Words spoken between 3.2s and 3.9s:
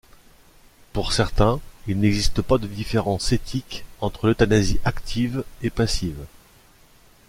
éthique